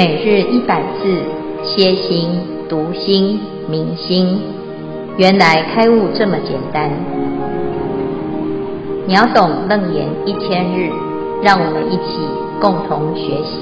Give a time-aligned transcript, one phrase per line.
[0.00, 1.02] 每日一百字，
[1.62, 2.30] 歇心、
[2.70, 4.40] 读心、明心，
[5.18, 6.88] 原来开悟这么简单。
[9.06, 10.88] 秒懂楞严一千日，
[11.44, 12.16] 让我们一起
[12.62, 13.60] 共同学习。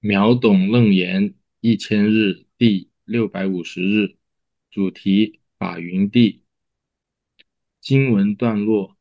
[0.00, 4.16] 秒懂楞严一千日第六百五十日，
[4.68, 6.42] 主题法云地。
[7.80, 8.96] 经文段落：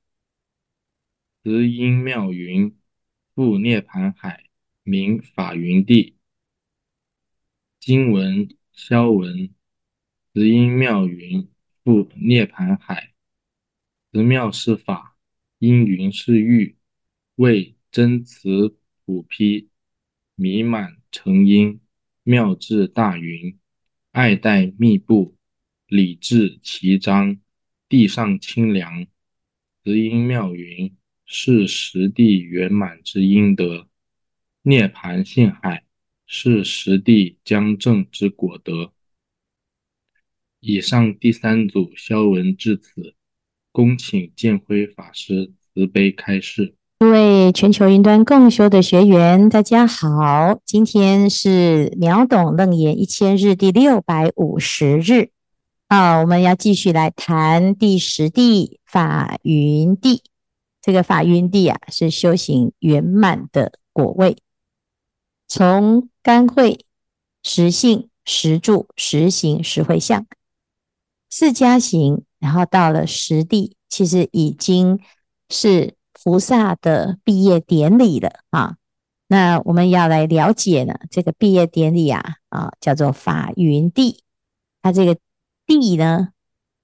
[1.44, 2.76] 慈音妙云。
[3.34, 4.50] 复涅槃海，
[4.84, 6.18] 名法云地。
[7.80, 9.54] 经文消文：
[10.34, 11.50] 慈音妙云
[11.84, 13.14] 覆涅槃海，
[14.12, 15.16] 慈妙是法，
[15.60, 16.76] 音云是欲，
[17.36, 19.70] 为真慈普披，
[20.36, 21.80] 弥满成音，
[22.24, 23.58] 妙智大云，
[24.12, 25.38] 爱戴密布，
[25.88, 27.40] 理智齐彰，
[27.88, 29.08] 地上清凉，
[29.84, 30.98] 慈音妙云。
[31.34, 33.88] 是实地圆满之因德，
[34.64, 35.86] 涅槃性海
[36.28, 38.92] 是实地将证之果德。
[40.60, 43.16] 以上第三组消文至此，
[43.72, 46.76] 恭请建辉法师慈悲开示。
[47.00, 55.30] 各位全球云端共修的学员，大家好，今天是秒懂楞严一千日第六百五十日
[55.88, 60.24] 啊，我们要继续来谈第十地法云地。
[60.82, 64.38] 这个法云地啊，是修行圆满的果位。
[65.48, 66.86] 从干慧、
[67.44, 70.26] 实性、实住、实行、实会相
[71.30, 75.00] 四加行，然后到了实地，其实已经
[75.50, 78.78] 是菩萨的毕业典礼了啊。
[79.28, 84.24] 那我们要来了解呢，这个毕业典礼啊，啊，叫做法云地。
[84.82, 85.18] 它这个
[85.66, 86.30] 地呢，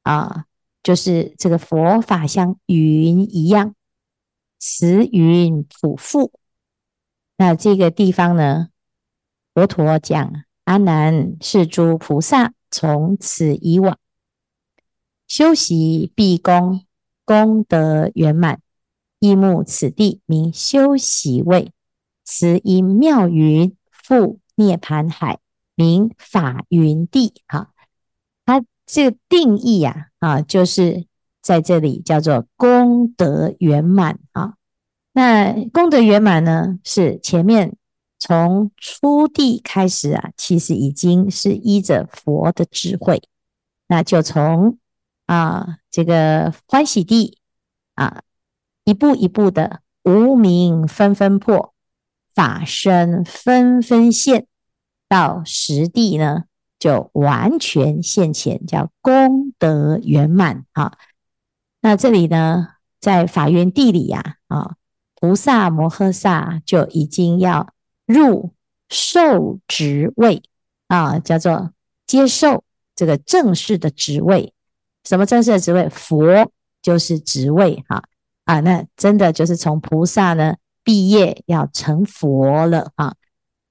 [0.04, 0.46] 啊，
[0.84, 3.74] 就是这个佛法像云一样。
[4.60, 6.32] 慈云普覆，
[7.38, 8.70] 那这个地方呢？
[9.54, 13.98] 佛陀讲：阿难，是诸菩萨从此以往
[15.28, 16.86] 修习毕功，
[17.26, 18.62] 功德圆满，
[19.20, 21.72] 依慕此地，名修习位。
[22.24, 25.40] 慈音妙云覆涅槃海，
[25.76, 27.34] 名法云地。
[27.48, 27.74] 哈，
[28.46, 31.06] 它这个定义呀，啊，就是。
[31.48, 34.56] 在这里叫做功德圆满啊，
[35.14, 37.78] 那功德圆满呢，是前面
[38.20, 43.22] 从初地开始啊，其实已经是依着佛的智慧，
[43.88, 44.78] 那就从
[45.26, 47.38] 啊这个欢喜地
[47.96, 48.24] 啊，
[48.84, 51.74] 一步一步的无明纷纷破，
[52.36, 54.48] 法身纷纷现，
[55.08, 56.44] 到十地呢，
[56.78, 60.98] 就完全现前，叫功德圆满啊。
[61.82, 64.76] 那这里呢，在法源地里呀，啊，
[65.16, 67.70] 菩萨摩诃萨就已经要
[68.06, 68.54] 入
[68.90, 70.42] 受职位
[70.88, 71.72] 啊，叫做
[72.06, 72.64] 接受
[72.96, 74.54] 这个正式的职位。
[75.04, 75.88] 什么正式的职位？
[75.90, 76.52] 佛
[76.82, 78.04] 就是职位哈
[78.46, 83.14] 啊，那真的就是从菩萨呢毕业要成佛了啊。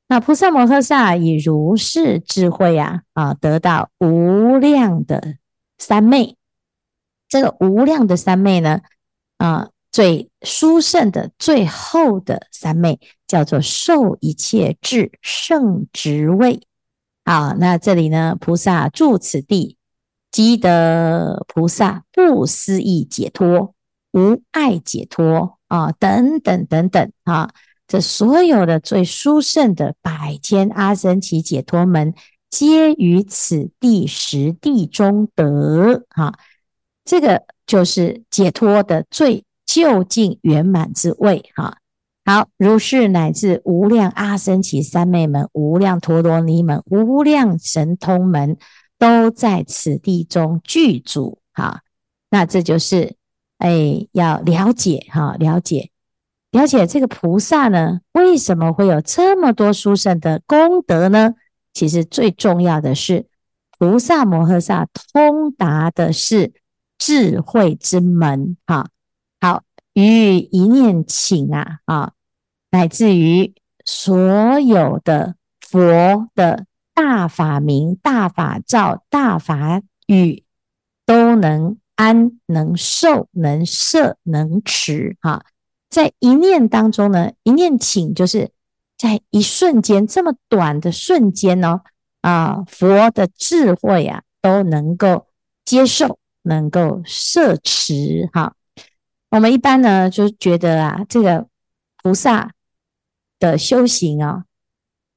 [0.08, 5.36] 那菩萨摩诃萨以如是智慧啊啊，得到无量的
[5.78, 6.36] 三昧。
[7.28, 8.80] 这个无量的三昧呢，
[9.38, 16.60] 啊，最殊胜的、最后的三昧叫做受一切智胜职位。
[17.24, 19.76] 好，那这里呢，菩萨住此地，
[20.30, 23.74] 积得菩萨不思议解脱、
[24.12, 27.50] 无碍解脱啊，等等等等啊，
[27.88, 32.14] 这所有的最殊胜的百千阿僧只解脱门，
[32.48, 36.34] 皆于此地十地中得啊。
[37.06, 41.78] 这个就是解脱的最究竟圆满之位哈。
[42.24, 48.56] 好，如是乃至无量阿僧只三昧门、无量陀罗尼门、无量神通门，
[48.98, 51.82] 都在此地中具足哈。
[52.28, 53.14] 那这就是
[53.58, 55.90] 哎，要了解哈，了解
[56.50, 61.34] 了解这个菩萨呢，为什么会有这么多殊胜的功德呢？
[61.72, 63.26] 其实最重要的是，
[63.78, 66.52] 菩萨摩诃萨通达的是。
[66.98, 68.88] 智慧之门，哈
[69.40, 69.62] 好，
[69.92, 72.12] 于一念顷啊啊，
[72.70, 73.54] 乃至于
[73.84, 80.44] 所有的佛的大法名、大法照、大法语，
[81.04, 85.44] 都能安、能受、能摄、能持，哈，
[85.90, 88.50] 在一念当中呢，一念顷就是
[88.96, 91.82] 在一瞬间，这么短的瞬间哦，
[92.22, 95.26] 啊，佛的智慧啊，都能够
[95.64, 96.18] 接受。
[96.46, 98.54] 能够摄持哈，
[99.30, 101.46] 我们一般呢就觉得啊，这个
[102.02, 102.52] 菩萨
[103.38, 104.44] 的修行啊，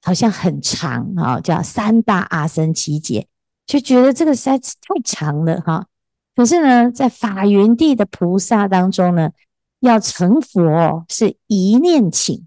[0.02, 3.28] 好像很长啊，叫三大阿僧只劫，
[3.66, 5.88] 就觉得这个实在是太长了哈。
[6.36, 9.32] 可是呢，在法云地的菩萨当中呢，
[9.80, 12.44] 要成佛是一念顷，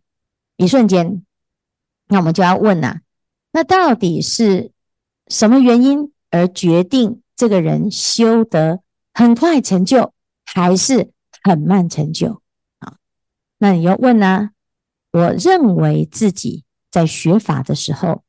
[0.57, 1.25] 一瞬间。
[2.09, 3.01] 那我们就要问呐、啊，
[3.53, 4.73] 那到底是
[5.29, 10.13] 什么原因而决定这个人修得很快成就，
[10.45, 11.11] 还是
[11.43, 12.41] 很慢成就
[12.79, 12.95] 啊？
[13.59, 14.51] 那你要问呢、
[15.11, 18.23] 我认为自己在学法的时候，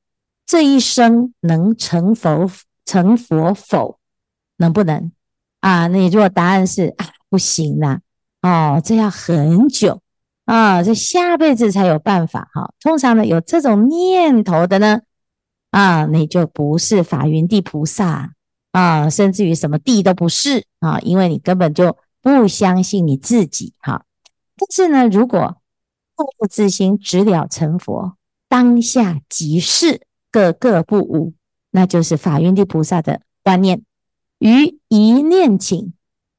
[0.47, 2.49] 这一生能成佛，
[2.87, 3.99] 成佛否？
[4.57, 5.11] 能不能
[5.59, 5.85] 啊？
[5.85, 8.01] 那你如果答案是啊，不行啦，
[8.41, 10.01] 哦，这要很久
[10.45, 12.73] 啊，这下辈子才有办法哈。
[12.79, 15.01] 通常呢，有这种念头的呢，
[15.69, 18.33] 啊，你就不是法云地菩萨
[18.73, 24.03] 啊，甚至于什么地都不是啊，因为你根本就不相信你自己哈。
[24.57, 25.57] 但是呢，如果
[26.37, 28.17] 不自心，直了成佛，
[28.49, 31.33] 当下即是，个个不误，
[31.71, 33.83] 那就是法云地菩萨的观念。
[34.39, 35.91] 于一念顷，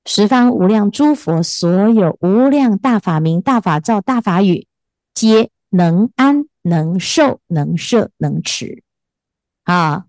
[0.04, 4.66] 十方无量诸佛，所有无量大法名、大法照、大法语，
[5.14, 8.82] 皆能安、能受、能摄、能持。
[9.64, 10.06] 啊，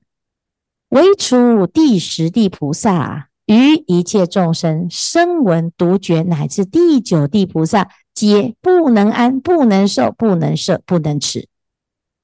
[0.95, 7.91] 唯除第十地菩萨，于一切众生声闻独觉，乃至第九地菩萨。
[8.13, 11.49] 皆不能安，不能受，不能摄，不能持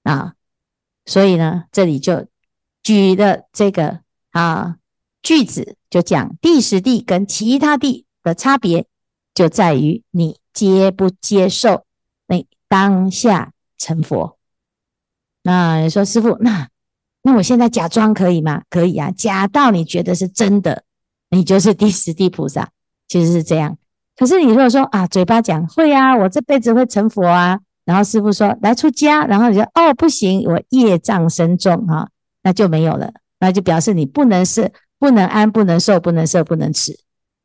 [0.03, 0.35] 啊！
[1.05, 2.27] 所以呢，这里就
[2.81, 4.77] 举的这个啊
[5.21, 8.87] 句子，就讲第十地跟其他地的差别，
[9.33, 11.83] 就在于你接不接受，
[12.29, 14.37] 你当下成佛。
[15.43, 16.69] 那你说师傅，那
[17.23, 18.63] 那我现在假装可以吗？
[18.69, 20.83] 可以啊，假到你觉得是真的，
[21.29, 22.69] 你就是第十地菩萨，
[23.07, 23.77] 其实是这样。
[24.17, 32.09] 可是你如果说啊，嘴巴讲会啊，我这辈子会成佛啊，然后师傅说来出家，然后你说哦不行，我业障深重哈，
[32.43, 36.97] 那就没有了，那就表示你不能是不能安，不能受，不能色，不能吃。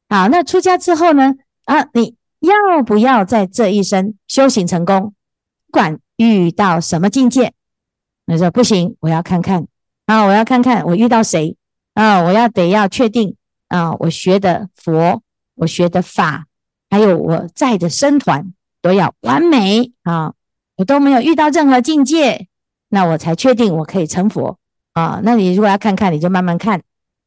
[0.08, 1.34] 好，那出家之后呢？
[1.64, 5.14] 啊，你要不要在这一生修行成功？
[5.66, 7.52] 不管遇到什么境界，
[8.26, 9.66] 你说不行，我要看看
[10.04, 11.56] 啊，我要看看我遇到谁
[11.94, 13.36] 啊，我要得要确定
[13.68, 15.22] 啊，我学的佛，
[15.54, 16.46] 我学的法。
[16.88, 20.34] 还有我在的僧团都要完美啊，
[20.76, 22.46] 我都没有遇到任何境界，
[22.88, 24.58] 那我才确定我可以成佛
[24.92, 25.20] 啊。
[25.24, 26.82] 那你如果要看看，你就慢慢看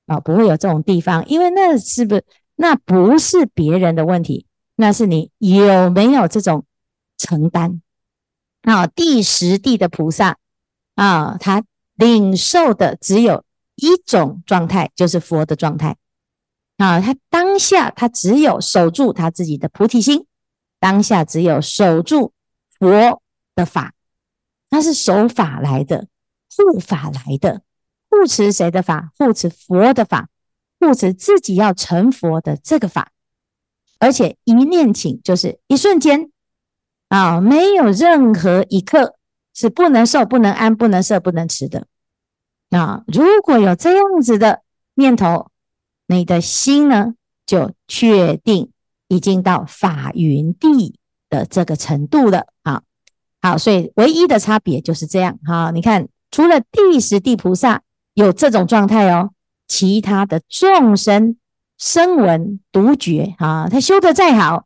[0.07, 2.22] 啊，不会有这种地方，因为那是不
[2.56, 4.46] 那不是别人的问题，
[4.78, 6.63] 那是你有没有这种
[7.18, 7.81] 承担
[8.62, 8.88] 啊？
[8.88, 10.38] 第十地的菩萨
[11.00, 11.63] 啊，他
[11.96, 15.96] 领受的只有一种状态，就是佛的状态。
[16.75, 20.25] 啊，他当下他只有守住他自己的菩提心，
[20.78, 22.34] 当下只有守住
[22.78, 23.22] 佛
[23.56, 23.94] 的法，
[24.69, 26.07] 他是守法来的，
[26.57, 27.62] 护法来的，
[28.10, 29.13] 护持谁的法？
[29.18, 30.28] 护持佛的法，
[30.81, 33.13] 护持自己要成佛的这个法，
[34.00, 36.30] 而且一念顷就是一瞬间
[37.07, 39.16] 啊，没有任何一刻
[39.60, 41.86] 是不能受、不能安、不能摄、不能持的
[42.70, 43.04] 啊。
[43.08, 44.62] 如果有这样子的
[44.96, 45.51] 念头。
[46.12, 47.13] 你的心呢，
[47.46, 48.72] 就确定
[49.10, 50.98] 已经到法云地
[51.30, 52.82] 的这个程度了啊。
[53.44, 55.70] 好，所以唯一的差别就是这样哈。
[55.70, 57.84] 你看，除了第十地菩萨
[58.16, 59.30] 有这种状态哦，
[59.68, 61.38] 其他的众生
[61.78, 64.66] 声闻独觉啊，他修得再好，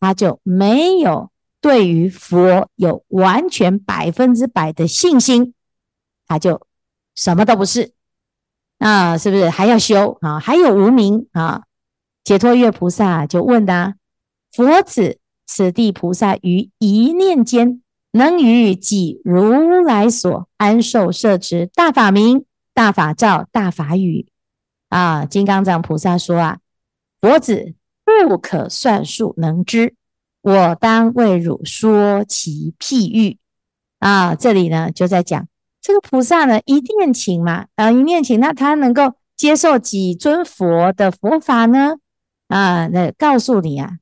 [0.00, 1.30] 他就没有
[1.64, 5.54] 对于佛有完全百分之百的信心，
[6.26, 6.60] 他就
[7.14, 7.94] 什么都不是。
[8.76, 10.38] 啊，是不是还要修啊？
[10.38, 11.62] 还有无明啊？
[12.22, 13.94] 解脱月菩萨就问呐：
[14.52, 17.80] 佛子，此地菩萨于一念间，
[18.10, 22.44] 能于己如来所安受摄持大法名、
[22.74, 24.28] 大法照、大法语
[24.90, 25.24] 啊？
[25.24, 26.58] 金刚藏菩萨说啊：
[27.22, 27.72] 佛子
[28.04, 29.94] 不可算数能知，
[30.44, 33.38] 我当为汝说其譬喻
[33.98, 34.34] 啊。
[34.34, 35.48] 这里呢，就在讲。
[35.80, 41.96] 这个菩萨呢，一念情嘛，啊，一念情，那他能够接受几尊佛的佛法呢？
[42.48, 43.98] 啊，那告诉你啊，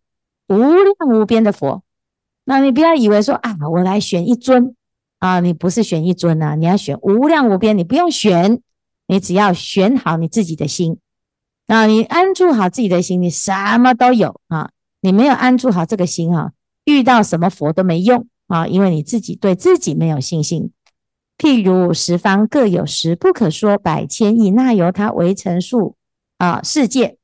[0.48, 1.84] 无量无边的佛，
[2.44, 4.74] 那你不要以为说啊，我来选一尊
[5.20, 8.60] 啊，你不是选一尊呐，你要选无量无边，你不用选，
[9.06, 10.98] 你只要选好你自己的心
[11.68, 14.70] 啊，你安住好自己的心，你什么都有啊，
[15.02, 16.52] 你没有安住好这个心啊，
[16.84, 20.72] 遇到什么佛都没用啊，因为你自己对自己没有信心。
[21.36, 25.96] 譬如十方各有十不可说百千亿那由他为成数
[26.38, 27.18] 啊世界，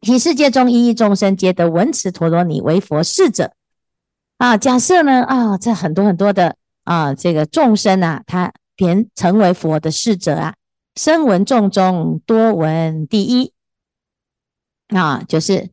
[0.00, 3.52] 其世界中一亿众生皆得闻此陀罗尼为佛事者，
[4.38, 10.54] 啊，假设呢啊，这很多很多的啊，这个众生啊，他便成为佛的侍者啊，
[10.96, 13.52] 声闻众中多闻第一。
[14.88, 15.70] 啊，就是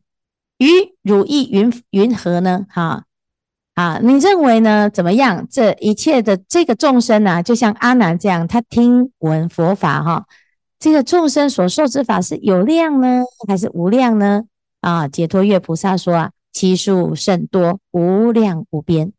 [0.58, 0.66] 于
[1.02, 2.66] 汝意云云何呢？
[2.68, 3.04] 哈
[3.74, 4.88] 啊，你认为呢？
[4.90, 5.46] 怎么样？
[5.50, 10.26] 这一切的这个众生啊，就像阿难这样，他听闻佛法哈，
[10.78, 14.44] 这个众生所受之法是有量呢，还是无量呢？
[14.80, 16.30] 啊，解脱月菩萨说啊。
[16.52, 19.12] 其数甚多，无量无边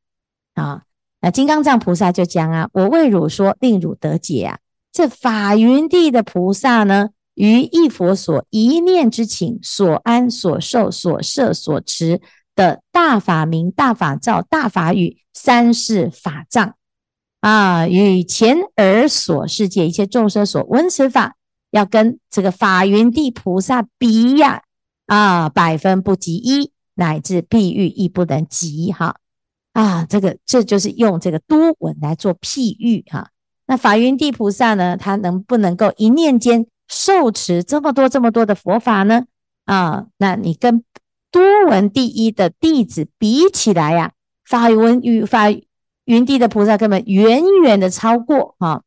[0.55, 0.81] 啊！
[1.21, 4.57] 那金刚藏菩萨就讲啊：“我为汝说，令汝得解啊！
[4.91, 12.19] 这法云地的菩萨呢，于一佛所一念之情，所安、所受、所摄、所持
[12.53, 16.75] 的大法名、大法照、大法语三世法藏
[17.39, 21.35] 啊，与前而所世界一切众生所闻此法，
[21.71, 24.63] 要跟这个法云地菩萨比呀
[25.05, 29.17] 啊，百分不及一。”乃至譬喻亦不能及哈
[29.73, 33.29] 啊，这个这就是用这个多闻来做譬喻哈。
[33.67, 39.25] 那法云地菩萨呢，他能不能够一念间受持这么多这么多的佛法呢？
[39.65, 40.83] 啊，那你跟
[41.31, 44.11] 多闻第一的弟子比起来呀，
[44.45, 45.47] 法云与法
[46.05, 48.83] 云地的菩萨根本远远的超过哈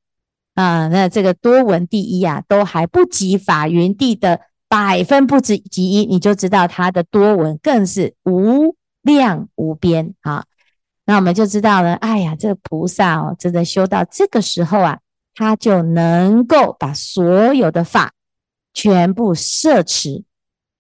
[0.54, 4.40] 啊，那这个多闻第一呀，都还不及法云地的。
[4.72, 10.44] 百分不止及一，你就知道他的多闻更是无量无边啊！
[11.06, 15.00] 那我们就知道了，哎呀，这个菩萨哦，真的修到这个时候啊，
[15.34, 18.12] 他就能够把所有的法
[18.74, 20.24] 全部摄持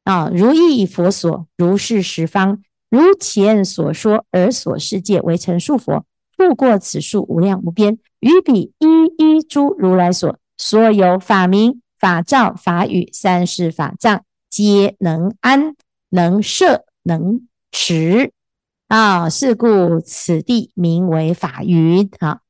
[0.04, 6.04] 啊，如意佛所，如是十方，如前所说尔所世界为成数佛，
[6.36, 8.86] 度过此数无量无边，于彼一
[9.18, 11.80] 一诸如来所，所有法名。
[12.00, 15.76] 法照、法语、三世法藏，皆能安、
[16.08, 18.32] 能摄、能持
[18.88, 19.28] 啊！
[19.28, 22.40] 是故此地名为法云啊。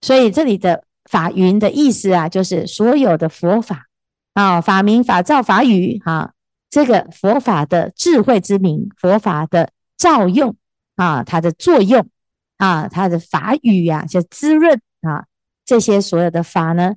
[0.00, 3.86] 所以这里的法云的意思啊，就是所有的佛法
[4.34, 6.32] 啊，法名、法照、法语啊，
[6.70, 10.54] 这个佛法的智慧之名，佛法的照用
[10.96, 12.08] 啊，它的作用
[12.58, 15.24] 啊，它的法语呀、啊，就滋润啊，
[15.64, 16.94] 这些所有的法呢。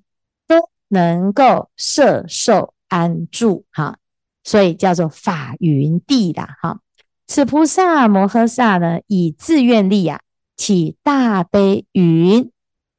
[0.47, 3.95] 都能够摄受安住哈，
[4.43, 6.81] 所以叫做法云地啦哈。
[7.25, 10.19] 此菩萨摩诃萨呢，以自愿力啊，
[10.57, 12.51] 起大悲云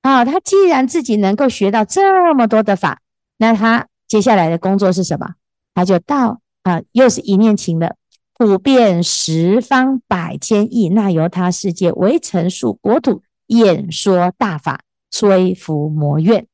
[0.03, 0.25] 啊。
[0.25, 3.01] 他既然自己能够学到这么多的法，
[3.39, 5.35] 那他接下来的工作是什么？
[5.75, 7.97] 他就到啊，又是一念情了，
[8.37, 16.47] 普遍十方百千亿那由他世界为成数国土演说大法，摧伏魔怨。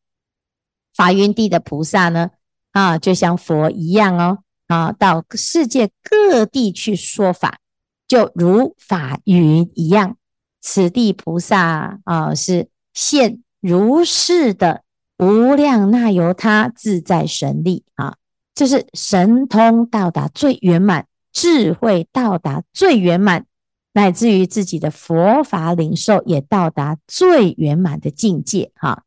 [0.95, 2.31] 法云地的菩萨呢，
[2.73, 7.59] 啊，就像佛一样哦，啊，到世界各地去说法，
[8.07, 10.17] 就如法云一样。
[10.61, 14.83] 此地菩萨啊，是现如是的
[15.19, 18.17] 无量那由他自在神力啊，
[18.57, 23.47] 就是神通到达最圆满，智慧到达最圆满，
[23.93, 28.89] 乃至于自己的佛法领受也到达最圆满的境界哈。
[28.89, 29.03] 啊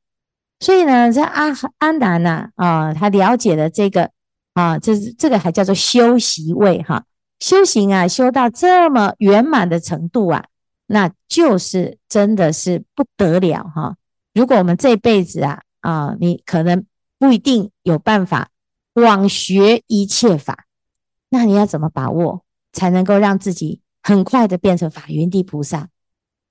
[0.62, 4.12] 所以呢，这阿阿难呐，啊，他了解了这个
[4.54, 7.04] 啊，这这个还叫做修习位哈，
[7.40, 10.46] 修行啊，修到这么圆满的程度啊，
[10.92, 13.96] 那就是真的是不得了哈。
[14.34, 16.86] 如果我们这辈子啊，啊，你可能
[17.18, 18.50] 不一定有办法
[18.94, 20.66] 广学一切法，
[21.30, 22.44] 那你要怎么把握，
[22.74, 25.90] 才能够让自己很快的变成法云地菩萨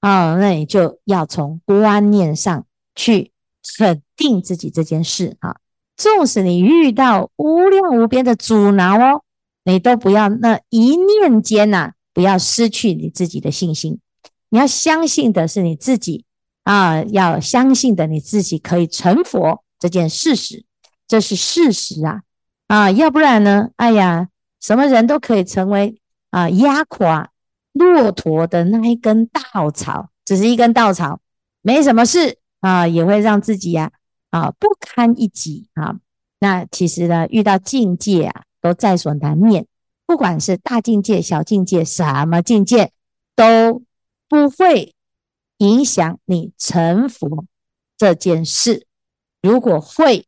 [0.00, 0.34] 啊？
[0.34, 3.32] 那你就要从观念上去。
[3.76, 5.60] 肯定自己这件事哈，
[5.94, 9.22] 纵使你遇到无量无边的阻挠哦，
[9.64, 14.00] 你都不要那一念间呐，不要失去你自己的信心。
[14.50, 16.24] 你要相信的是你自己
[16.64, 20.64] 啊，要相信的你自己可以成佛这件事实，
[21.08, 22.22] 这是事实啊
[22.66, 23.70] 啊，要不然呢？
[23.76, 24.28] 哎呀，
[24.60, 25.98] 什么人都可以成为
[26.30, 27.30] 啊压垮
[27.72, 31.20] 骆驼的那一根稻草，只是一根稻草，
[31.62, 32.36] 没什么事。
[32.60, 33.90] 啊，也会让自己呀
[34.28, 35.96] 啊，啊不堪一击啊。
[36.40, 39.66] 那其实呢，遇到境界啊，都在所难免。
[40.06, 42.92] 不管是大境界、小境界，什么境界
[43.34, 43.82] 都
[44.30, 44.94] 不会
[45.58, 47.44] 影响你成佛
[47.98, 48.86] 这件事。
[49.42, 50.26] 如果会，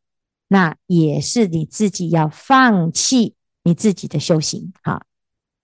[0.49, 3.33] 那也是你自己要放弃
[3.63, 4.73] 你自己的修行。
[4.83, 5.01] 哈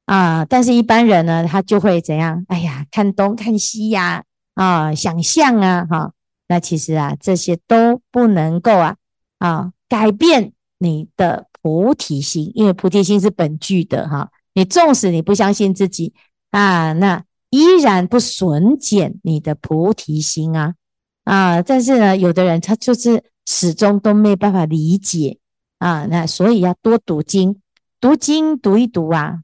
[0.06, 2.46] 啊，但是一般人呢，他就会怎样？
[2.48, 4.24] 哎呀，看东看西呀，
[4.56, 6.14] 啊，想象啊，哈。
[6.48, 8.96] 那其实啊，这些都不能够啊
[9.38, 14.32] 啊改变你的菩提心，因为菩提心是本具的哈。
[14.54, 16.14] 你纵使你不相信自己
[16.50, 20.76] 啊，那依然不损减你的菩提心啊
[21.24, 21.62] 啊！
[21.62, 25.40] 但是呢，有的人他就是始终都没办法理解
[25.80, 27.60] 啊，那所以要多读经，
[28.00, 29.42] 读经读一读啊，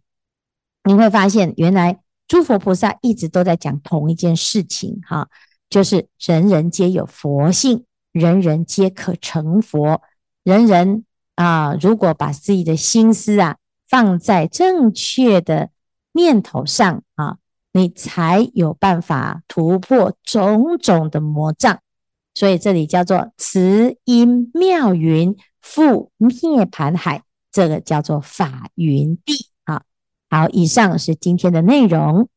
[0.84, 5.28] 你会发现原来诸佛菩萨一直都在讲同一件事情哈、
[5.70, 10.02] 就是人人皆有佛性，人人皆可成佛，
[10.44, 13.58] 人人啊，如果把自己的心思啊
[13.90, 15.70] 放在正确的
[16.14, 17.38] 念头上啊。
[17.76, 21.78] 你才有办法突破种种的魔障，
[22.34, 29.50] 所以这里叫做慈音妙云覆涅盘海，这个叫做法云地。
[29.66, 29.84] 好，
[30.30, 32.30] 好，以上是今天的内容。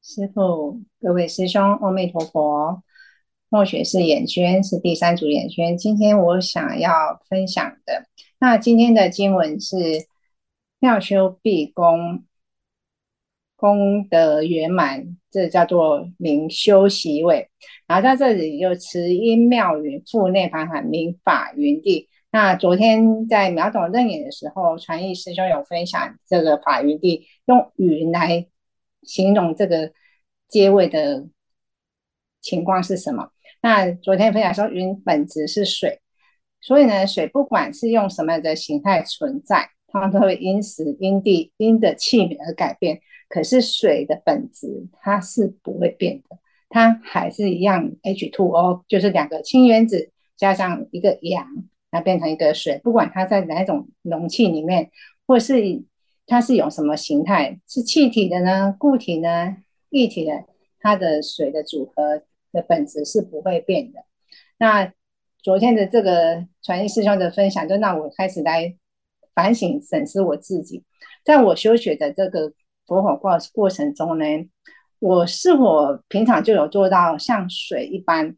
[0.00, 2.84] 师父，各位师兄，阿弥陀佛。
[3.48, 5.76] 末学是眼圈，是第三组眼圈。
[5.76, 8.06] 今天我想要分享的，
[8.38, 10.06] 那今天的经文是
[10.78, 12.22] 妙修毕功。
[13.58, 17.50] 功德圆满，这叫做名修习位。
[17.88, 22.08] 然后在这里又慈音妙云覆涅槃海，名法云地。
[22.30, 28.46] 那昨天在秒懂楞严的时候，传义师兄有分享这个法云地，用云来
[29.02, 29.90] 形容这个
[30.48, 31.26] 阶位的
[32.40, 33.30] 情况是什么？
[33.60, 36.00] 那昨天分享说，云本质是水，
[36.60, 43.00] 所以呢，水不管是用什么样的形态存在，它都会因时、因地、因的器皿而改变。
[43.28, 46.38] 可是水的本质它是不会变的，
[46.70, 51.46] 它还是一样 H2O，就是两个氢原子加上一个氧，
[51.90, 52.80] 那变成一个水。
[52.82, 54.90] 不管它在哪种容器里面，
[55.26, 55.84] 或是
[56.26, 59.58] 它是有什么形态，是气体的呢、固体呢、
[59.90, 60.44] 液体的，
[60.80, 64.04] 它的水的组合的本质是不会变的。
[64.56, 64.90] 那
[65.42, 68.74] 昨天的这个传艺师兄的分享，就让我开始来
[69.34, 70.82] 反省审视我自己，
[71.22, 72.54] 在我修学的这个。
[72.88, 74.24] 佛法过过程中呢，
[74.98, 78.34] 我是否平常就有做到像水一般，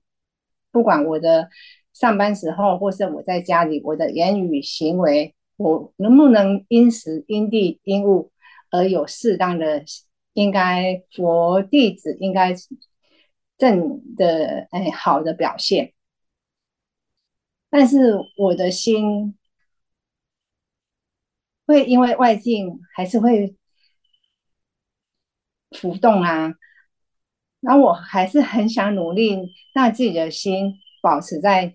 [0.72, 1.48] 不管我的
[1.92, 8.32] 上班时候，或是我在家里，我的言语行为，我能不能因时因地因物
[8.72, 9.84] 而有适当的
[10.32, 12.52] 应该佛弟子应该
[13.56, 15.92] 正的哎好的表现？
[17.70, 19.38] 但是我的心
[21.66, 23.54] 会因为外境还是会。
[25.70, 26.54] 浮动啊，
[27.61, 29.37] 那我还是很想努力，
[29.74, 31.74] 让自己的心保持在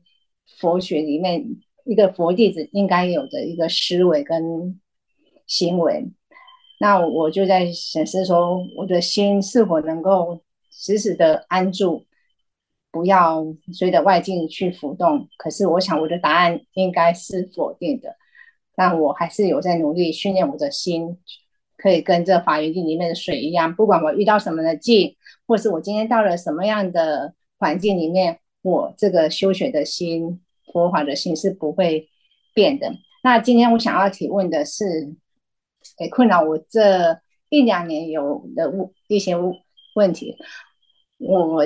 [0.60, 1.44] 佛学里面
[1.86, 4.80] 一个佛弟子应该有的一个思维跟
[5.48, 6.12] 行为。
[6.80, 12.06] 那我就在审视说，我的心是否能够时时的安住，
[12.92, 15.30] 不要随着外境去浮动。
[15.38, 18.18] 可是我想我的答案应该是否定的，
[18.76, 21.18] 但我还是有在努力训练我的心。
[21.86, 30.42] 可以跟这法云地里面的水一样，不管我遇到什么的境，或是我今天到了什么样的环境里面，我这个修学的心、
[30.74, 32.10] 佛法的心是不会
[32.56, 32.92] 变的。
[33.24, 35.14] 那今天我想要提问的是，
[36.00, 37.20] 诶，困扰我这
[37.50, 38.74] 一两年有的
[39.08, 39.36] 一些
[39.94, 40.36] 问题，
[41.20, 41.64] 我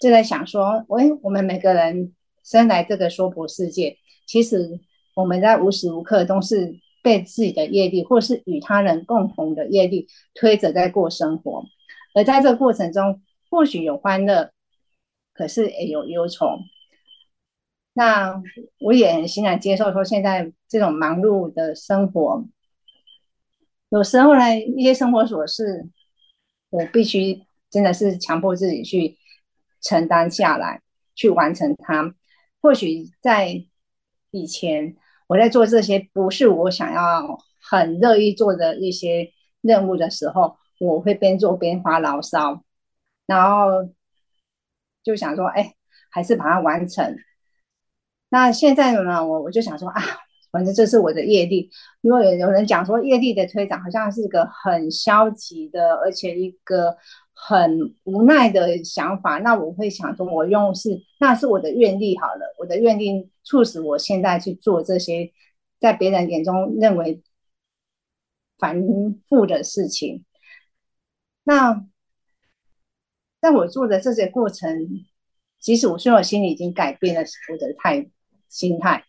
[0.00, 4.80] 就在想说，喂，我们每个人生来这个娑婆世界，其实
[5.14, 6.80] 我们在无时无刻都是。
[7.02, 11.64] 被自己的业力，或是与他人共同的业力推着在过生活，
[12.14, 14.50] 而在这个过程中，或许有欢乐，
[15.32, 16.58] 可是也有忧愁。
[17.92, 18.42] 那
[18.80, 22.44] 我也很欣然接受说，现在这种忙碌的生活，
[23.90, 25.88] 有时候呢，一些生活琐事，
[26.70, 29.16] 我必须真的是强迫自己去
[29.80, 30.82] 承担下来，
[31.14, 32.14] 去完成它。
[32.60, 33.64] 或许在
[34.30, 34.96] 以前。
[35.28, 42.64] 我在做这些不是我想要很乐意做的一些任务的时候，我会边做边发牢骚，
[43.26, 43.88] 然后
[45.04, 45.74] 就想说，哎，
[46.10, 47.16] 还是把它完成。
[48.30, 50.02] 那现在呢，我我就想说啊，
[50.50, 51.70] 反正这是我的业力。
[52.00, 56.96] 因为有人讲说，业力的推展好像是一个很消极的，而且一个。
[57.40, 65.32] 很无奈的想法，那我会想说，我用是那是我的愿力好了，我的愿力促使我现在去做这些
[65.78, 67.22] 在别人眼中认为
[68.58, 68.82] 繁
[69.28, 70.24] 复的事情。
[71.44, 71.86] 那
[73.40, 75.06] 在我做的这些过程，
[75.60, 78.10] 即使我说我心里已经改变了我的态
[78.48, 79.04] 心态，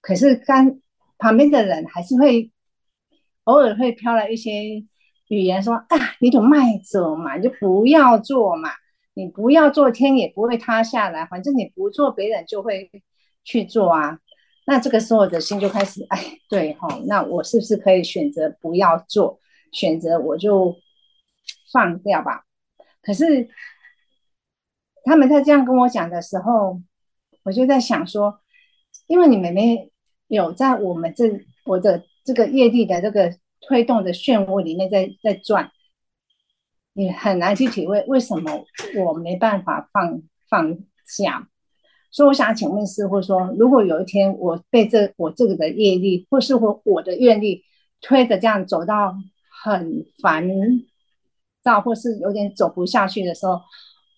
[0.00, 0.80] 可是刚
[1.16, 2.50] 旁边的人还是会
[3.44, 4.84] 偶尔会飘来一些。
[5.32, 8.68] 语言说：“啊，你就慢走嘛，你就不要做嘛，
[9.14, 11.24] 你不要做，天也不会塌下来。
[11.24, 12.90] 反正你不做，别人就会
[13.42, 14.18] 去做啊。
[14.66, 19.40] 那这个时候我的心就开始，哎，对哈，那我是不是可以选择不要做？
[19.72, 20.76] 选择我就
[21.72, 22.44] 放掉吧。
[23.00, 23.48] 可是
[25.04, 26.78] 他们在这样跟我讲的时候，
[27.44, 28.38] 我就在想说，
[29.06, 29.90] 因为你妹妹
[30.26, 31.24] 有在我们这
[31.64, 33.34] 我的这个业力的这个
[33.66, 35.70] 推动的漩涡里面在在转，
[36.92, 38.64] 你很难去体会为什么
[38.96, 41.48] 我没办法放放下。
[42.10, 47.64] 所以我想请问师傅说，如果有一天我被这我这个的业力，或是我我的愿力
[48.02, 49.14] 推着这样走到
[49.64, 50.46] 很烦
[51.62, 53.60] 躁，或是有点走不下去的时候，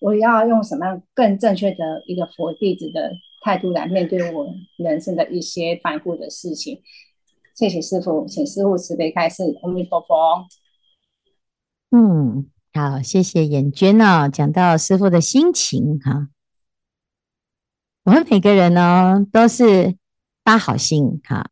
[0.01, 6.81] 我要用什么样更正确的一个佛弟子的态度来面对我人生的一些反复的事情？
[7.55, 9.57] 谢谢师傅，请师傅慈悲开示。
[9.63, 10.45] 阿弥陀佛。
[11.89, 16.27] 嗯，好，谢谢眼娟、哦，讲到师傅的心情哈。
[18.03, 19.95] 我们每个人呢，都是
[20.43, 21.49] 发好心哈。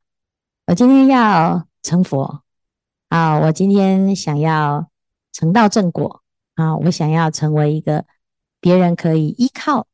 [0.68, 2.44] 我今天要成佛
[3.08, 4.90] 啊，我今天想要
[5.32, 6.22] 成道正果
[6.56, 8.04] 啊，我想要成为一个
[8.60, 9.88] 别人可以依靠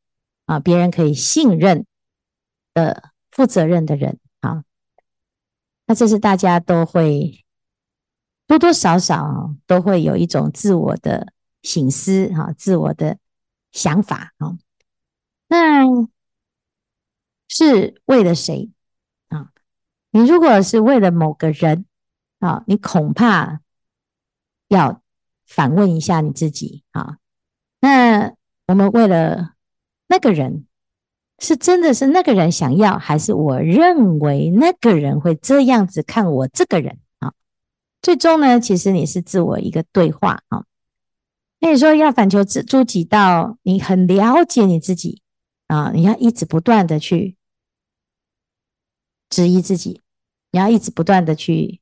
[0.46, 1.86] 啊，别人可以信任
[2.74, 4.18] 的负责任的人。
[5.90, 7.44] 那这是大家都会
[8.46, 13.18] 多多少少都会有一种自我的醒思哈，自我的
[13.72, 14.56] 想法啊。
[15.48, 15.82] 那
[17.48, 18.70] 是为了谁
[19.30, 19.50] 啊？
[20.12, 21.86] 你如果是为了某个人
[22.38, 23.60] 啊，你恐怕
[24.68, 25.02] 要
[25.44, 27.18] 反问一下你自己啊。
[27.80, 28.32] 那
[28.68, 29.56] 我们为了
[30.06, 30.68] 那个人，
[31.40, 37.32] 是真的是那个人想要，还是我认为那个人会这样子看我这个人啊？
[38.00, 40.64] 最终呢，其实你是自我一个对话啊。
[41.58, 45.22] 那你说要反求诸己道，你很了解你自己
[45.66, 47.36] 啊，你要一直不断的去。
[49.28, 50.00] 质疑自己，
[50.50, 51.80] 你要一直不断的去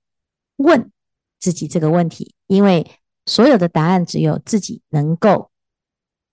[0.57, 0.91] 问
[1.39, 2.87] 自己这个问题，因为
[3.25, 5.51] 所有的答案只有自己能够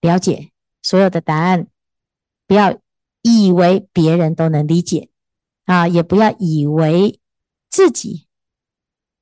[0.01, 0.51] 了解。
[0.81, 1.67] 所有的答案，
[2.45, 2.77] 不要
[3.25, 5.09] 以为别人都能理解
[5.65, 7.19] 啊，也不要以为
[7.69, 8.27] 自己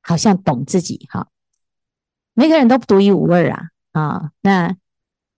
[0.02, 1.30] 好像懂自己哈。
[2.34, 4.32] 每个人都独一无二啊啊！
[4.42, 4.76] 那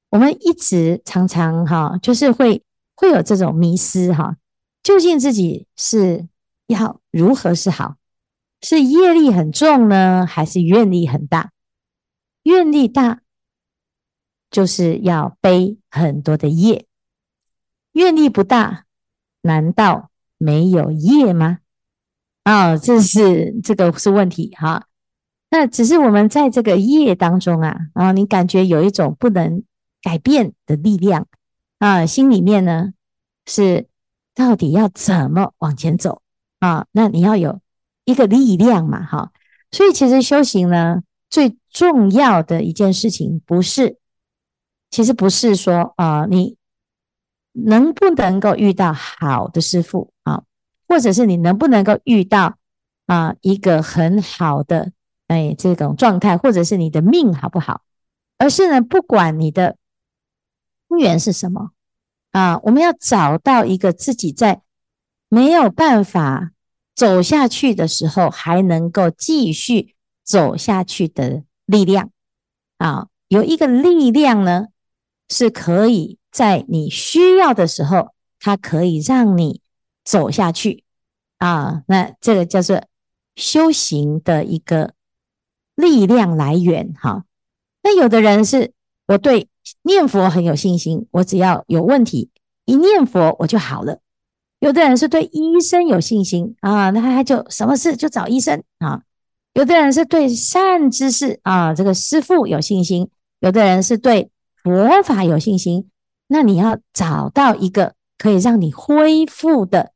[0.10, 2.64] 我们一直常常哈，就是会
[2.96, 4.38] 会有这种迷思哈，
[4.84, 6.28] 究竟自己是。
[6.68, 7.98] 要如何是好？
[8.60, 11.52] 是业力很重呢，还是愿力很大？
[12.42, 13.22] 愿力大，
[14.50, 16.88] 就是要背很多的业；
[17.96, 18.84] 愿力不大，
[19.42, 21.60] 难道没有业吗？
[22.44, 24.88] 啊、哦，这是这个是问题哈。
[25.50, 29.64] 那只是我们在这个业当中啊，啊，你感觉有一种不能
[30.02, 31.28] 改变的力量
[31.80, 32.92] 啊，心里面呢
[33.46, 33.88] 是
[34.34, 36.22] 到底要怎么往前走？
[36.60, 37.62] 啊，那你要有
[38.04, 39.32] 一个力量嘛，哈，
[39.72, 43.98] 所以其实修行呢，最重要的一件事情不是，
[44.92, 46.58] 其实不是说啊，你
[47.56, 50.44] 能不能够遇到好的师傅啊，
[50.88, 52.58] 或者是你能不能够遇到
[53.06, 54.92] 啊一个很好的
[55.28, 57.82] 哎这种状态，或者是你的命好不好，
[58.38, 59.78] 而是呢，不管你的
[60.90, 61.72] 因缘是什么
[62.32, 64.62] 啊，我们要找到一个自己在
[65.30, 66.52] 没有办法。
[66.96, 72.10] 走下去的时候，还能够继续走下去的力量
[72.78, 74.68] 啊，有一个力量呢，
[75.28, 78.10] 是可以在你需要的时候，
[78.42, 79.62] 它可以让你
[80.04, 80.84] 走下去
[81.38, 81.84] 啊。
[81.88, 82.84] 那这个叫做
[83.38, 84.96] 修行的一个
[85.76, 87.24] 力量来源哈。
[87.82, 88.74] 那有的人是
[89.08, 89.48] 我对
[89.84, 92.30] 念佛很有信心，我只要有问题
[92.66, 94.00] 一念佛我就好了。
[94.60, 99.04] 有的人是对医生有信心啊，那他就什么事就找医生啊。
[99.54, 103.10] 有的人是对善知识啊，这个师父有信心。
[103.40, 105.90] 有的人是对佛法有信心。
[106.28, 109.92] 那你要找到一个可以让你恢复的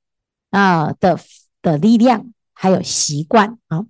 [0.49, 1.19] 啊的
[1.61, 3.85] 的力量，还有习惯啊。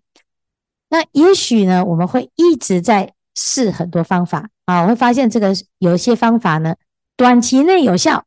[0.90, 6.76] 那也许呢，我们会一直在试很多方法啊，我会发现这个有一些方法呢，
[7.16, 8.26] 短期内有效，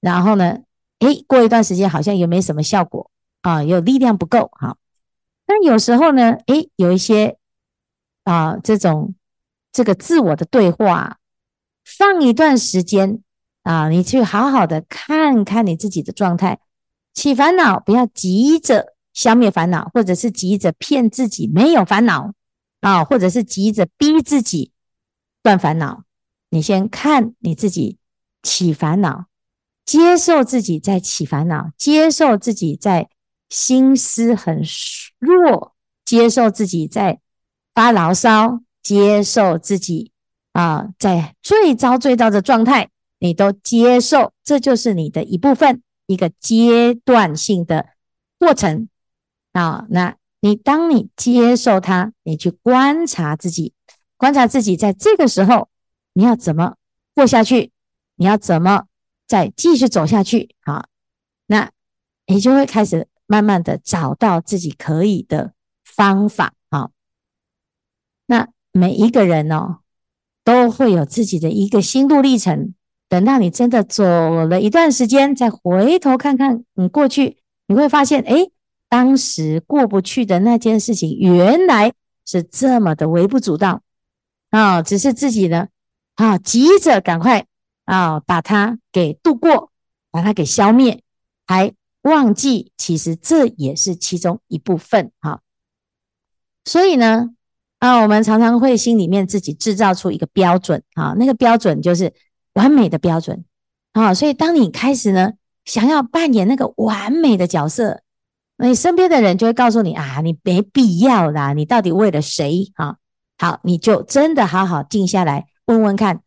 [0.00, 0.58] 然后呢。
[1.02, 3.10] 诶，过一段时间好像也没什么效果
[3.40, 4.76] 啊，有力量不够哈。
[5.48, 7.38] 那有时候呢，诶，有一些
[8.22, 9.16] 啊这种
[9.72, 11.18] 这个自我的对话，
[11.84, 13.20] 放一段时间
[13.62, 16.60] 啊，你去好好的看看你自己的状态，
[17.14, 22.32] 起烦恼不要急着消灭烦恼，或者是急着骗自己没有烦恼
[22.80, 24.72] 啊，或者是急着逼自己
[25.42, 26.04] 断烦恼。
[26.50, 27.98] 你先看你自己
[28.42, 29.26] 起烦恼。
[29.84, 33.08] 接受自己在起烦恼，接受自己在
[33.48, 34.62] 心思很
[35.18, 37.20] 弱，接受自己在
[37.74, 40.12] 发牢骚，接受自己
[40.52, 42.90] 啊，在最糟最糟的状态，
[43.22, 47.90] 你都接受，这就是你的一部分，一个阶段性的
[48.36, 48.88] 过程
[49.52, 49.86] 啊。
[49.90, 53.74] 那你当你接受它，你去观察自己，
[54.16, 55.68] 观察自己在这个时候
[56.14, 56.74] 你要怎么
[57.14, 57.70] 过下去，
[58.16, 58.86] 你要怎么
[59.28, 60.88] 再继续走下去啊？
[61.46, 61.70] 那
[62.26, 65.52] 你就会开始慢慢的找到自己可以的
[65.84, 66.90] 方法啊。
[68.26, 69.78] 那每一个人哦。
[70.44, 72.74] 都会有自己的一个心路历程。
[73.12, 74.02] 等到你真的走
[74.46, 78.48] 了一段时间，再回头看看你过去，你会发现，哎，
[78.88, 81.92] 当时过不去的那件事情，原来
[82.24, 83.82] 是这么的微不足道
[84.48, 84.80] 啊！
[84.80, 85.68] 只是自己呢，
[86.14, 87.44] 啊，急着赶快
[87.84, 89.70] 啊，把它给度过，
[90.10, 91.02] 把它给消灭，
[91.46, 95.42] 还忘记其实这也是其中一部分哈。
[96.64, 97.34] 所以呢。
[97.78, 102.14] 啊，我们常常会心里面自己制造出一个标准啊，那个标准就是
[102.54, 103.44] 完美的标准
[103.92, 104.14] 啊。
[104.14, 105.32] 所以当你开始呢，
[105.64, 108.02] 想要扮演那个完美的角色，
[108.56, 112.96] 那你身边的人就会告诉你啊，你没必要啦，你到底为了谁啊？
[113.38, 116.20] 好，你就真的好好静下来问问看，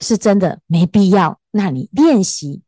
[0.00, 2.62] 是真的没必要，那你练习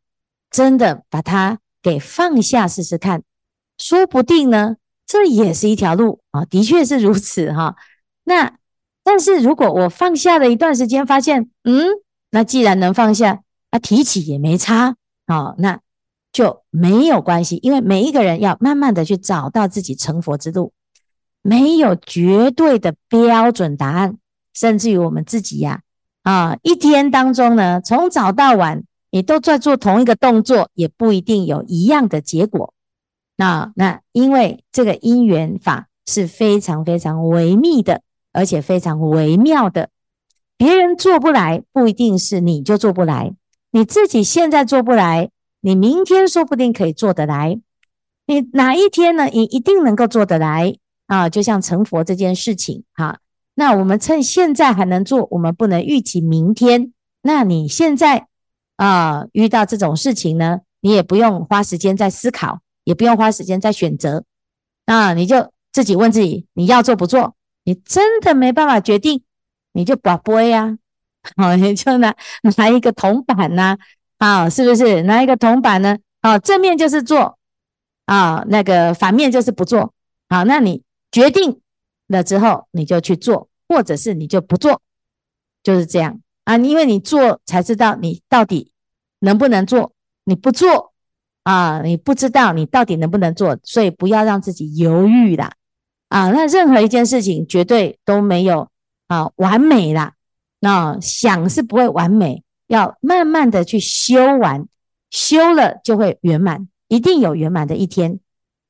[0.51, 3.23] 真的把它给放下试试看，
[3.77, 4.75] 说不定呢，
[5.07, 7.75] 这也是一条路啊，的确是如此哈。
[8.25, 8.57] 那，
[9.03, 11.87] 但是如果我放下了一段时间，发现，嗯，
[12.35, 15.79] 那既然能放下，那提起也没差，哦，那
[16.33, 20.73] 就没有关系，因为每一个人要慢慢的去找到自己成佛之路，
[21.41, 24.17] 没有绝对的标准答案，
[24.53, 25.79] 甚至于我们自己呀，
[26.23, 32.73] 啊，一天当中呢，从早到晚，你都在做同一个动作，也不一定有一样的结果。
[33.37, 38.01] 那那因为这个因缘法是非常非常微密的。
[38.37, 39.87] 而且非常微妙的，
[40.57, 43.33] 别人做不来，不一定是你就做不来。
[43.71, 45.29] 你自己现在做不来，
[45.61, 47.59] 你明天说不定可以做得来。
[48.25, 49.25] 你哪一天呢？
[49.25, 50.75] 你一定能够做得来
[51.07, 51.29] 啊！
[51.29, 53.19] 就像成佛这件事情，哈。
[53.53, 56.91] 那我们趁现在还能做，我们不能预期明天。
[57.21, 58.27] 那你现在
[58.77, 64.23] 啊，遇到这种事情呢，你也不用花时间在思考，也不用花时间在选择，
[64.85, 67.35] 啊，你就自己问自己，你要做不做？
[67.63, 69.23] 你真的没办法决定，
[69.75, 70.77] 你就把杯呀，
[71.35, 72.15] 好， 你就拿
[72.57, 73.77] 拿一个铜板呐，
[74.17, 75.97] 啊，是不是拿一个铜板呢？
[76.21, 77.37] 啊，正面就是做，
[78.05, 79.93] 啊，那个反面就是不做，
[80.29, 81.59] 好，那你决定
[82.07, 84.81] 了之后，你就去做，或者是你就不做，
[85.61, 88.71] 就是这样啊，因为你做才知道你到底
[89.19, 89.91] 能不能做，
[90.23, 90.93] 你不做
[91.43, 95.51] 啊，你不知道你到底能不能做，所以不要让自己犹豫啦。
[96.07, 98.69] 啊，那任何一件事情绝对都没有
[99.07, 100.13] 啊完美啦。
[100.59, 104.67] 那想是不会完美，要慢慢的去修完，
[105.11, 108.19] 修了就会圆满，一定有圆满的一天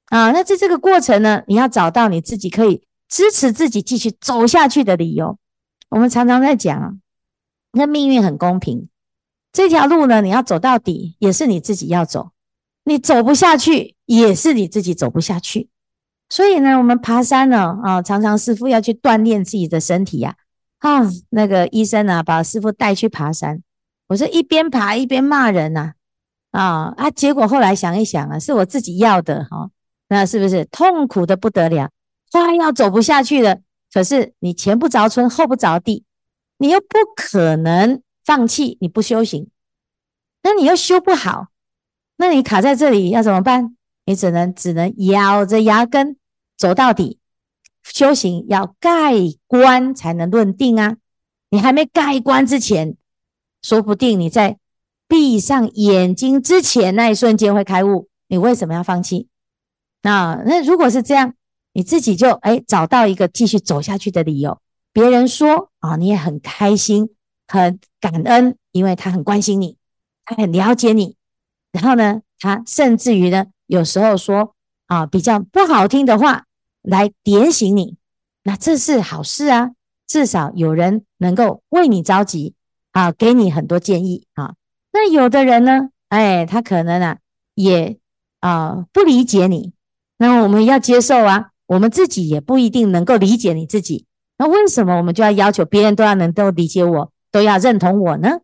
[0.08, 0.32] 啊。
[0.32, 5.38] 那在这个过程呢，你要找到你自己可以支持自己继续走下去的理由。
[5.90, 6.92] 我们常常在讲啊，
[7.72, 8.90] 那命运很公平，
[9.54, 12.32] 这条路呢，你要走到底，也是你自己要走；
[12.84, 15.70] 你走不下去，也是你自己走不下去。
[16.28, 20.36] 所以呢，我们爬山呢，啊，常常师傅要去锻炼自己的身体呀，
[20.80, 23.62] 啊，那个医生呢，把师傅带去爬山，
[24.08, 25.94] 我说一边爬一边骂人呐，
[26.52, 29.70] 啊啊，结果后来想一想啊，是我自己要的哈，
[30.10, 31.90] 那是不是痛苦的不得了，
[32.32, 33.60] 快要走不下去了？
[33.94, 36.04] 可是你前不着村后不着地，
[36.58, 39.50] 你又不可能放弃，你不修行，
[40.42, 41.48] 那你又修不好，
[42.18, 43.78] 那你卡在这里要怎么办？
[44.06, 46.18] 你只能只能咬着牙根
[46.56, 47.20] 走到底，
[47.84, 49.14] 修行要盖
[49.48, 50.98] 棺才能论定啊！
[51.50, 52.96] 你还没盖棺之前，
[53.62, 54.58] 说不定你在
[55.08, 58.08] 闭上眼睛之前那一瞬间会开悟。
[58.28, 59.28] 你为什么要放弃？
[60.02, 61.34] 那那如果是这样，
[61.74, 64.60] 你自己就哎找到一个继续走下去的理由。
[64.94, 67.10] 别人说啊，你也很开心，
[67.48, 69.78] 很感恩，因为他很关心你，
[70.24, 71.16] 他很了解你。
[71.72, 73.48] 然后呢，他甚至于呢。
[73.68, 74.56] 有时候说
[74.88, 76.46] 啊，比较不好听的话
[76.82, 77.98] 来点醒你，
[78.44, 79.72] 那这是好事啊，
[80.06, 82.54] 至少有人能够为你着急
[82.92, 84.54] 啊，给你很多建议啊。
[84.94, 87.18] 那有的人呢，哎，他可能啊
[87.56, 87.98] 也
[88.40, 89.74] 啊不理解你，
[90.18, 94.06] 那我们要接受啊，我们自己也不一定能够理解你自己。
[94.38, 98.42] 那为什么我们就要要求别人都要能够理解我，都要认同我呢？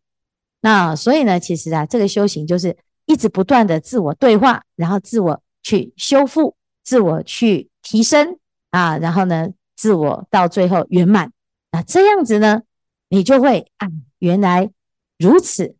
[0.61, 2.77] 那所以呢，其实啊，这个修行就是。
[3.11, 11.33] 一直不断的自我对话，然后自我去修复，自我去提升啊，然后呢，自我到最后圆满。
[11.73, 12.61] 那这样子呢，
[13.09, 14.71] 你就会啊，原来
[15.19, 15.75] 如此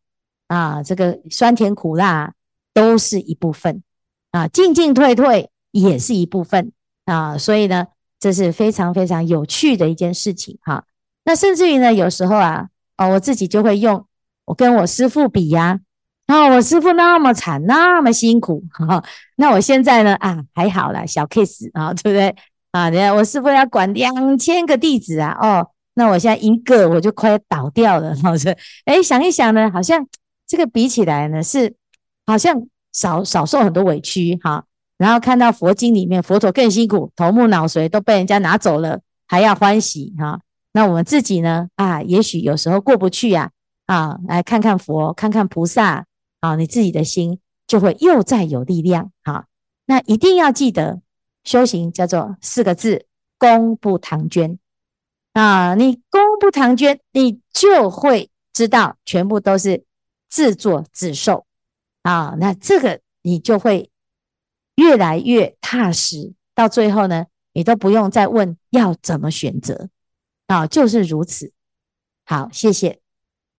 [0.47, 2.33] 啊，这个酸甜苦辣
[2.73, 3.81] 都是一部分
[4.31, 6.73] 啊，进进退退也是一部分
[7.05, 7.87] 啊，所以呢，
[8.19, 10.83] 这是非常非常有趣的一件事情哈。
[11.23, 12.67] 那甚至于呢，有时候啊，
[12.97, 14.05] 哦，我自己就会用
[14.43, 15.79] 我跟我师父比呀，
[16.49, 19.03] 我师傅那么惨，那么辛苦，哈，
[19.37, 22.35] 那我现在呢，啊，还好啦，小 case 啊，对不对？
[22.71, 30.05] 啊，你看我师傅要管两千个弟子啊，哦，那我现在一个我就快倒掉了， 好像，哎，想一想呢，好像
[30.47, 31.73] 这个比起来呢，是
[32.25, 32.55] 好像
[32.93, 34.63] 少少受很多委屈哈。
[34.97, 40.39] 然后看到佛经里面，佛陀更辛苦，头目脑髓都被人家拿走了，还要欢喜哈。
[40.73, 41.67] 那我们自己呢？
[41.75, 43.49] 啊，也许有时候过不去呀，
[43.87, 46.05] 啊，啊，来看看佛，看看菩萨，
[46.41, 49.13] 啊，你自己的心就会又再有力量。
[49.23, 49.45] 啊。
[49.85, 51.01] 那一定要记得，
[51.43, 54.59] 修行叫做四个字：功不唐捐。
[55.33, 59.85] 啊，你功不唐捐，你就会知道全部都是
[60.29, 61.45] 自作自受。
[62.03, 63.91] 啊，那这个你就会
[64.75, 69.89] 越来越踏实，到最后呢，你都不用再问要怎么选择。
[70.47, 71.51] 啊，就是如此。
[72.23, 73.00] 好，谢谢。